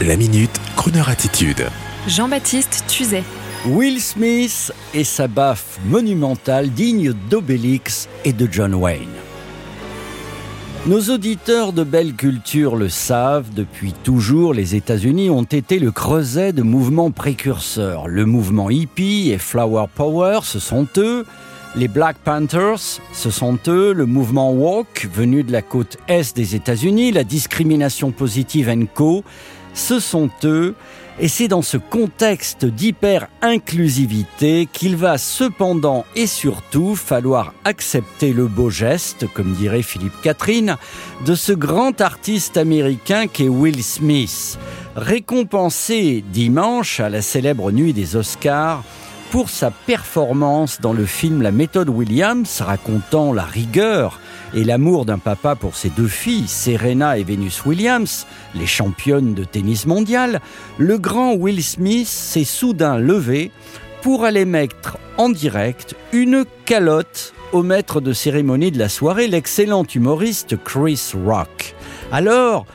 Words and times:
La 0.00 0.16
minute, 0.16 0.50
Kroneur 0.74 1.08
attitude. 1.08 1.64
Jean-Baptiste 2.08 2.84
Tuzet. 2.88 3.22
Will 3.66 4.00
Smith 4.00 4.72
et 4.94 5.04
sa 5.04 5.28
baffe 5.28 5.78
monumentale 5.86 6.70
digne 6.70 7.12
d'Obélix 7.30 8.08
et 8.24 8.32
de 8.32 8.48
John 8.50 8.74
Wayne. 8.74 9.06
Nos 10.86 11.10
auditeurs 11.10 11.72
de 11.72 11.84
belle 11.84 12.14
culture 12.14 12.74
le 12.74 12.88
savent, 12.88 13.54
depuis 13.54 13.92
toujours, 13.92 14.54
les 14.54 14.74
États-Unis 14.74 15.30
ont 15.30 15.44
été 15.44 15.78
le 15.78 15.92
creuset 15.92 16.52
de 16.52 16.62
mouvements 16.62 17.12
précurseurs. 17.12 18.08
Le 18.08 18.26
mouvement 18.26 18.70
hippie 18.70 19.30
et 19.30 19.38
Flower 19.38 19.84
Power, 19.94 20.40
ce 20.42 20.58
sont 20.58 20.88
eux. 20.96 21.24
Les 21.76 21.88
Black 21.88 22.16
Panthers, 22.24 23.00
ce 23.12 23.30
sont 23.30 23.58
eux. 23.68 23.92
Le 23.92 24.06
mouvement 24.06 24.52
Walk, 24.52 25.08
venu 25.14 25.44
de 25.44 25.52
la 25.52 25.62
côte 25.62 25.96
est 26.08 26.34
des 26.36 26.56
États-Unis. 26.56 27.12
La 27.12 27.24
discrimination 27.24 28.10
positive 28.10 28.74
Co 28.92 29.22
ce 29.74 30.00
sont 30.00 30.30
eux, 30.44 30.74
et 31.20 31.28
c'est 31.28 31.48
dans 31.48 31.62
ce 31.62 31.76
contexte 31.76 32.64
d'hyper-inclusivité 32.64 34.66
qu'il 34.72 34.96
va 34.96 35.18
cependant 35.18 36.04
et 36.16 36.26
surtout 36.26 36.96
falloir 36.96 37.52
accepter 37.64 38.32
le 38.32 38.46
beau 38.46 38.70
geste, 38.70 39.26
comme 39.34 39.52
dirait 39.52 39.82
Philippe 39.82 40.20
Catherine, 40.22 40.76
de 41.26 41.34
ce 41.34 41.52
grand 41.52 42.00
artiste 42.00 42.56
américain 42.56 43.26
qu'est 43.26 43.48
Will 43.48 43.82
Smith, 43.84 44.58
récompensé 44.96 46.24
dimanche 46.32 47.00
à 47.00 47.08
la 47.08 47.22
célèbre 47.22 47.72
nuit 47.72 47.92
des 47.92 48.16
Oscars 48.16 48.82
pour 49.32 49.48
sa 49.48 49.70
performance 49.70 50.82
dans 50.82 50.92
le 50.92 51.06
film 51.06 51.40
La 51.40 51.52
méthode 51.52 51.88
Williams, 51.88 52.60
racontant 52.60 53.32
la 53.32 53.44
rigueur 53.44 54.20
et 54.52 54.62
l'amour 54.62 55.06
d'un 55.06 55.16
papa 55.16 55.54
pour 55.56 55.74
ses 55.74 55.88
deux 55.88 56.06
filles, 56.06 56.46
Serena 56.46 57.16
et 57.16 57.24
Venus 57.24 57.64
Williams, 57.64 58.26
les 58.54 58.66
championnes 58.66 59.32
de 59.32 59.44
tennis 59.44 59.86
mondial, 59.86 60.42
le 60.76 60.98
grand 60.98 61.32
Will 61.32 61.64
Smith 61.64 62.08
s'est 62.08 62.44
soudain 62.44 62.98
levé 62.98 63.50
pour 64.02 64.26
aller 64.26 64.44
mettre 64.44 64.98
en 65.16 65.30
direct 65.30 65.96
une 66.12 66.44
calotte 66.66 67.32
au 67.52 67.62
maître 67.62 68.02
de 68.02 68.12
cérémonie 68.12 68.70
de 68.70 68.78
la 68.78 68.90
soirée, 68.90 69.28
l'excellent 69.28 69.84
humoriste 69.84 70.62
Chris 70.62 71.12
Rock. 71.26 71.74
Alors, 72.12 72.66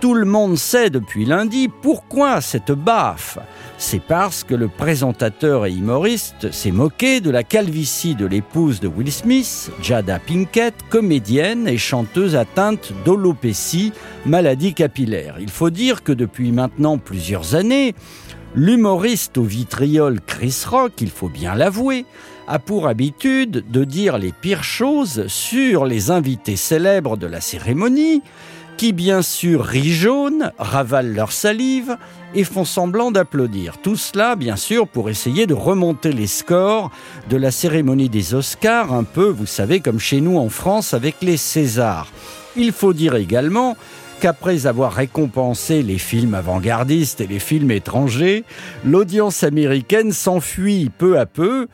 tout 0.00 0.14
le 0.14 0.24
monde 0.24 0.56
sait 0.56 0.90
depuis 0.90 1.24
lundi 1.24 1.68
pourquoi 1.68 2.40
cette 2.40 2.72
baffe 2.72 3.38
c'est 3.80 4.02
parce 4.02 4.42
que 4.42 4.56
le 4.56 4.66
présentateur 4.66 5.64
et 5.64 5.72
humoriste 5.72 6.50
s'est 6.50 6.72
moqué 6.72 7.20
de 7.20 7.30
la 7.30 7.44
calvitie 7.44 8.16
de 8.16 8.26
l'épouse 8.26 8.80
de 8.80 8.88
Will 8.88 9.12
Smith, 9.12 9.70
Jada 9.80 10.18
Pinkett, 10.18 10.74
comédienne 10.90 11.68
et 11.68 11.78
chanteuse 11.78 12.34
atteinte 12.34 12.92
d'olopécie, 13.04 13.92
maladie 14.26 14.74
capillaire. 14.74 15.36
Il 15.38 15.50
faut 15.50 15.70
dire 15.70 16.02
que 16.02 16.10
depuis 16.10 16.50
maintenant 16.50 16.98
plusieurs 16.98 17.54
années, 17.54 17.94
l'humoriste 18.56 19.38
au 19.38 19.44
vitriol 19.44 20.20
Chris 20.26 20.64
Rock, 20.68 20.94
il 21.00 21.10
faut 21.10 21.28
bien 21.28 21.54
l'avouer, 21.54 22.04
a 22.48 22.58
pour 22.58 22.88
habitude 22.88 23.64
de 23.70 23.84
dire 23.84 24.18
les 24.18 24.32
pires 24.32 24.64
choses 24.64 25.28
sur 25.28 25.84
les 25.84 26.10
invités 26.10 26.56
célèbres 26.56 27.16
de 27.16 27.28
la 27.28 27.40
cérémonie, 27.40 28.22
qui 28.78 28.92
bien 28.92 29.22
sûr 29.22 29.64
rient 29.64 29.92
jaune, 29.92 30.52
ravalent 30.56 31.12
leur 31.12 31.32
salive 31.32 31.96
et 32.34 32.44
font 32.44 32.64
semblant 32.64 33.10
d'applaudir. 33.10 33.78
Tout 33.82 33.96
cela, 33.96 34.36
bien 34.36 34.54
sûr, 34.54 34.86
pour 34.86 35.10
essayer 35.10 35.46
de 35.46 35.54
remonter 35.54 36.12
les 36.12 36.28
scores 36.28 36.92
de 37.28 37.36
la 37.36 37.50
cérémonie 37.50 38.08
des 38.08 38.34
Oscars, 38.34 38.94
un 38.94 39.02
peu, 39.02 39.28
vous 39.28 39.46
savez, 39.46 39.80
comme 39.80 39.98
chez 39.98 40.20
nous 40.20 40.38
en 40.38 40.48
France 40.48 40.94
avec 40.94 41.16
les 41.22 41.36
Césars. 41.36 42.06
Il 42.56 42.70
faut 42.70 42.92
dire 42.92 43.16
également 43.16 43.76
qu'après 44.20 44.66
avoir 44.66 44.92
récompensé 44.92 45.82
les 45.82 45.98
films 45.98 46.34
avant-gardistes 46.34 47.20
et 47.20 47.26
les 47.26 47.40
films 47.40 47.72
étrangers, 47.72 48.44
l'audience 48.84 49.42
américaine 49.42 50.12
s'enfuit 50.12 50.88
peu 50.96 51.18
à 51.18 51.26
peu 51.26 51.66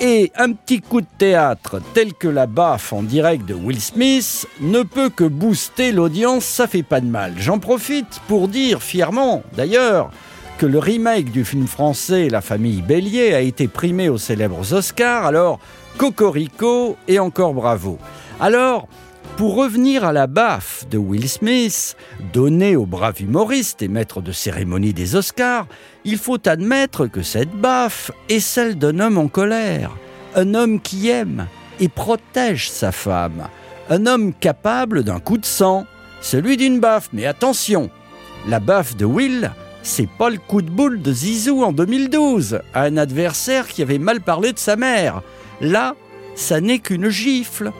et 0.00 0.32
un 0.36 0.52
petit 0.52 0.80
coup 0.80 1.00
de 1.00 1.06
théâtre 1.18 1.80
tel 1.94 2.14
que 2.14 2.28
la 2.28 2.46
baffe 2.46 2.92
en 2.92 3.02
direct 3.02 3.46
de 3.46 3.54
Will 3.54 3.80
Smith 3.80 4.46
ne 4.60 4.82
peut 4.82 5.10
que 5.10 5.24
booster 5.24 5.92
l'audience, 5.92 6.44
ça 6.44 6.66
fait 6.66 6.82
pas 6.82 7.00
de 7.00 7.06
mal. 7.06 7.34
J'en 7.38 7.58
profite 7.58 8.20
pour 8.28 8.48
dire 8.48 8.82
fièrement, 8.82 9.42
d'ailleurs, 9.56 10.10
que 10.58 10.66
le 10.66 10.78
remake 10.78 11.30
du 11.32 11.44
film 11.44 11.66
français 11.66 12.28
La 12.28 12.40
famille 12.40 12.82
Bélier 12.82 13.34
a 13.34 13.40
été 13.40 13.68
primé 13.68 14.08
aux 14.08 14.18
célèbres 14.18 14.72
Oscars, 14.72 15.26
alors 15.26 15.58
Cocorico 15.98 16.96
et 17.08 17.18
encore 17.18 17.54
bravo. 17.54 17.98
Alors, 18.40 18.88
pour 19.36 19.54
revenir 19.54 20.04
à 20.04 20.14
la 20.14 20.26
baffe 20.26 20.88
de 20.88 20.96
Will 20.96 21.28
Smith, 21.28 21.94
donnée 22.32 22.74
au 22.74 22.86
brave 22.86 23.20
humoriste 23.20 23.82
et 23.82 23.88
maître 23.88 24.22
de 24.22 24.32
cérémonie 24.32 24.94
des 24.94 25.14
Oscars, 25.14 25.66
il 26.04 26.16
faut 26.16 26.48
admettre 26.48 27.06
que 27.06 27.22
cette 27.22 27.50
baffe 27.50 28.10
est 28.30 28.40
celle 28.40 28.78
d'un 28.78 28.98
homme 28.98 29.18
en 29.18 29.28
colère, 29.28 29.94
un 30.34 30.54
homme 30.54 30.80
qui 30.80 31.10
aime 31.10 31.48
et 31.80 31.88
protège 31.88 32.70
sa 32.70 32.92
femme, 32.92 33.48
un 33.90 34.06
homme 34.06 34.32
capable 34.32 35.04
d'un 35.04 35.20
coup 35.20 35.36
de 35.36 35.44
sang, 35.44 35.84
celui 36.22 36.56
d'une 36.56 36.80
baffe. 36.80 37.10
Mais 37.12 37.26
attention, 37.26 37.90
la 38.48 38.58
baffe 38.58 38.96
de 38.96 39.04
Will, 39.04 39.52
c'est 39.82 40.08
pas 40.08 40.30
le 40.30 40.38
coup 40.38 40.62
de 40.62 40.70
boule 40.70 41.02
de 41.02 41.12
Zizou 41.12 41.62
en 41.62 41.72
2012 41.72 42.60
à 42.72 42.84
un 42.84 42.96
adversaire 42.96 43.68
qui 43.68 43.82
avait 43.82 43.98
mal 43.98 44.22
parlé 44.22 44.54
de 44.54 44.58
sa 44.58 44.76
mère. 44.76 45.20
Là, 45.60 45.94
ça 46.36 46.62
n'est 46.62 46.78
qu'une 46.78 47.10
gifle 47.10 47.72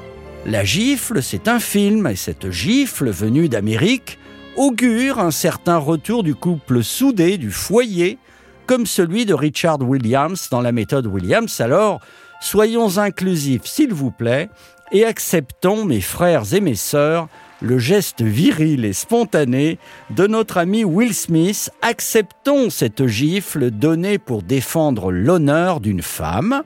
la 0.47 0.65
gifle, 0.65 1.23
c'est 1.23 1.49
un 1.49 1.59
film, 1.59 2.07
et 2.07 2.15
cette 2.15 2.51
gifle 2.51 3.11
venue 3.11 3.49
d'Amérique 3.49 4.19
augure 4.57 5.19
un 5.19 5.33
certain 5.33 5.77
retour 5.77 6.23
du 6.23 6.35
couple 6.35 6.85
soudé, 6.85 7.37
du 7.37 7.51
foyer, 7.51 8.19
comme 8.67 8.87
celui 8.87 9.27
de 9.27 9.35
Richard 9.35 9.81
Williams 9.81 10.49
dans 10.51 10.61
la 10.61 10.71
méthode 10.71 11.07
Williams. 11.07 11.61
Alors, 11.61 12.01
soyons 12.41 12.99
inclusifs, 12.99 13.65
s'il 13.65 13.93
vous 13.93 14.13
plaît, 14.13 14.49
et 14.93 15.05
acceptons, 15.05 15.85
mes 15.85 16.01
frères 16.01 16.55
et 16.55 16.61
mes 16.61 16.77
sœurs, 16.77 17.29
le 17.61 17.79
geste 17.79 18.23
viril 18.23 18.85
et 18.85 18.93
spontané 18.93 19.79
de 20.11 20.29
notre 20.29 20.59
ami 20.59 20.85
Will 20.85 21.15
Smith. 21.15 21.71
Acceptons 21.83 22.71
cette 22.71 23.07
gifle 23.07 23.73
donnée 23.73 24.19
pour 24.19 24.43
défendre 24.43 25.11
l'honneur 25.11 25.81
d'une 25.81 26.03
femme 26.03 26.63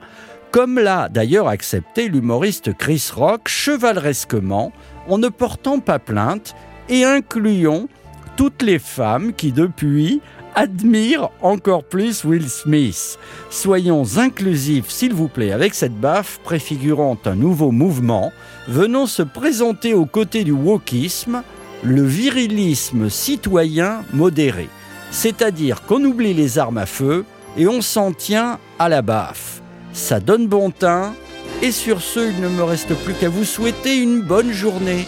comme 0.51 0.79
l'a 0.79 1.07
d'ailleurs 1.07 1.47
accepté 1.47 2.09
l'humoriste 2.09 2.77
Chris 2.77 3.09
Rock 3.15 3.47
chevaleresquement 3.47 4.73
en 5.07 5.17
ne 5.17 5.29
portant 5.29 5.79
pas 5.79 5.97
plainte 5.97 6.55
et 6.89 7.05
incluant 7.05 7.87
toutes 8.35 8.61
les 8.61 8.79
femmes 8.79 9.33
qui 9.33 9.53
depuis 9.53 10.21
admirent 10.53 11.29
encore 11.41 11.85
plus 11.85 12.25
Will 12.25 12.49
Smith. 12.49 13.17
Soyons 13.49 14.03
inclusifs 14.17 14.89
s'il 14.89 15.13
vous 15.13 15.29
plaît 15.29 15.53
avec 15.53 15.73
cette 15.73 15.95
baffe 15.95 16.39
préfigurant 16.43 17.17
un 17.23 17.35
nouveau 17.35 17.71
mouvement 17.71 18.33
venant 18.67 19.05
se 19.05 19.23
présenter 19.23 19.93
aux 19.93 20.05
côtés 20.05 20.43
du 20.43 20.51
wokisme, 20.51 21.43
le 21.83 22.03
virilisme 22.03 23.09
citoyen 23.09 24.03
modéré. 24.13 24.67
C'est-à-dire 25.11 25.83
qu'on 25.83 26.03
oublie 26.03 26.33
les 26.33 26.59
armes 26.59 26.77
à 26.77 26.85
feu 26.85 27.23
et 27.57 27.67
on 27.67 27.81
s'en 27.81 28.11
tient 28.11 28.59
à 28.79 28.89
la 28.89 29.01
baffe 29.01 29.60
ça 29.93 30.19
donne 30.19 30.47
bon 30.47 30.71
teint. 30.71 31.13
Et 31.61 31.71
sur 31.71 32.01
ce, 32.01 32.19
il 32.31 32.41
ne 32.41 32.49
me 32.49 32.63
reste 32.63 32.93
plus 33.03 33.13
qu'à 33.13 33.29
vous 33.29 33.45
souhaiter 33.45 33.97
une 33.97 34.21
bonne 34.21 34.51
journée 34.51 35.07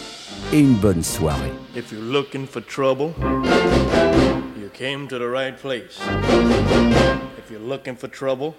et 0.51 0.59
une 0.59 0.75
bonne 0.75 1.03
soirée. 1.03 1.51
If 1.75 1.91
you're 1.91 2.01
looking 2.01 2.45
for 2.45 2.61
trouble, 2.61 3.13
you 4.59 4.69
came 4.73 5.07
to 5.07 5.17
the 5.17 5.27
right 5.27 5.55
place. 5.57 5.99
If 7.37 7.49
you're 7.49 7.67
looking 7.67 7.95
for 7.95 8.07
trouble, 8.07 8.53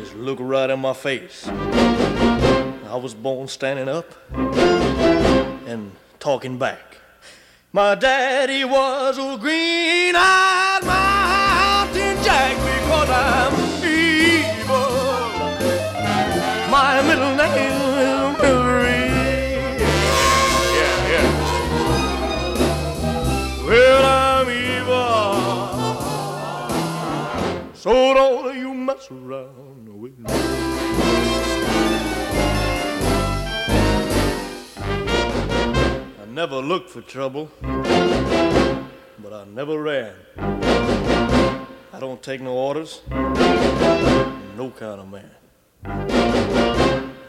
just 0.00 0.16
look 0.16 0.38
right 0.40 0.70
in 0.70 0.80
my 0.80 0.92
face. 0.92 1.46
I 1.48 2.96
was 2.96 3.14
born 3.14 3.46
standing 3.46 3.88
up 3.88 4.06
and 5.68 5.92
talking 6.18 6.58
back. 6.58 6.96
My 7.72 7.94
daddy 7.94 8.64
was 8.64 9.16
a 9.16 9.38
green-eyed 9.38 10.82
mountain 10.84 12.16
jack 12.24 12.56
because 12.56 13.08
I'm 13.08 13.69
never 36.40 36.56
looked 36.56 36.88
for 36.88 37.02
trouble, 37.02 37.50
but 37.60 39.32
I 39.32 39.44
never 39.44 39.82
ran. 39.82 40.14
I 40.38 42.00
don't 42.00 42.22
take 42.22 42.40
no 42.40 42.54
orders, 42.54 43.02
no 43.10 44.72
kind 44.74 45.00
of 45.02 45.08
man. 45.10 46.39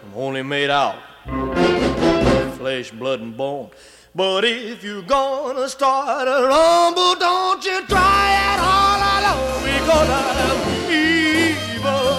I'm 0.03 0.13
only 0.15 0.41
made 0.41 0.71
out 0.71 0.95
of 1.27 2.57
flesh, 2.57 2.89
blood, 2.91 3.19
and 3.21 3.37
bone. 3.37 3.69
But 4.15 4.43
if 4.45 4.83
you're 4.83 5.03
gonna 5.03 5.69
start 5.69 6.27
a 6.27 6.47
rumble, 6.47 7.15
don't 7.15 7.63
you 7.63 7.85
try 7.85 8.33
it 8.51 8.59
all 8.59 8.99
alone 9.17 9.63
because 9.63 10.09
I'm 10.09 10.57
evil. 10.91 12.17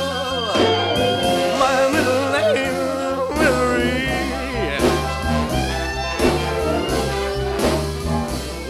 My 1.59 1.89
middle 1.93 2.31
name 2.39 2.77
Mary. 3.39 3.99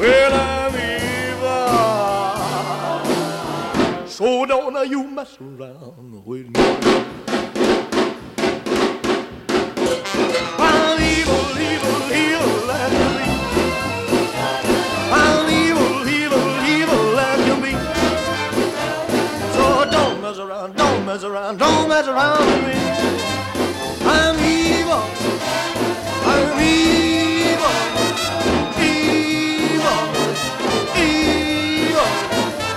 Well, 0.01 0.35
I'm 0.35 0.75
evil. 4.01 4.09
So 4.09 4.47
don't 4.47 4.89
you 4.91 5.05
mess 5.05 5.37
around 5.39 6.25
with 6.25 6.49
me. 6.57 7.22
Don't 21.03 21.15
mess 21.15 21.25
around, 21.25 21.59
don't 21.59 21.89
mess 21.89 22.07
around 22.07 22.39
with 22.47 22.63
me. 22.69 22.79
I'm 24.07 24.39
evil, 24.39 25.03
I'm 26.31 26.61
evil, 26.63 27.75
evil, 28.79 30.03
evil. 30.95 32.11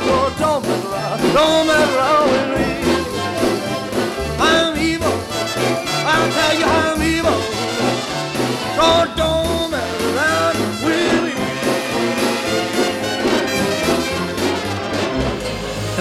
So 0.01 0.15
don't 0.39 0.63
mess 0.63 0.85
around, 0.85 1.33
don't 1.33 1.67
mess 1.67 1.74